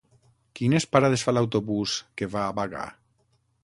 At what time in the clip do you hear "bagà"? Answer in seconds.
2.63-2.91